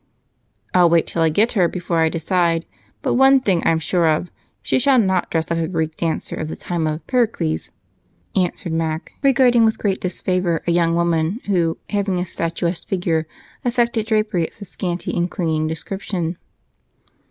"I'll 0.73 0.89
wait 0.89 1.05
till 1.05 1.21
I 1.21 1.29
get 1.29 1.51
her 1.51 1.67
before 1.67 1.99
I 1.99 2.09
decide. 2.09 2.65
But 3.03 3.13
one 3.13 3.39
thing 3.39 3.61
I'm 3.67 3.77
sure 3.77 4.07
of 4.07 4.31
she 4.63 4.79
shall 4.79 4.97
not 4.97 5.29
dress 5.29 5.51
like 5.51 5.59
a 5.59 5.67
Greek 5.67 5.95
dancer 5.95 6.35
of 6.35 6.47
the 6.47 6.55
time 6.55 6.87
of 6.87 7.05
Pericles," 7.05 7.69
answered 8.35 8.73
Mac, 8.73 9.11
regarding 9.21 9.63
with 9.63 9.77
great 9.77 10.01
disfavor 10.01 10.63
a 10.65 10.71
young 10.71 10.95
lady 10.95 11.39
who, 11.45 11.77
having 11.91 12.17
a 12.17 12.25
statuesque 12.25 12.87
figure, 12.87 13.27
affected 13.63 14.07
drapery 14.07 14.47
of 14.49 14.57
the 14.57 14.65
scanty 14.65 15.15
and 15.15 15.29
clinging 15.29 15.67
description. 15.67 16.37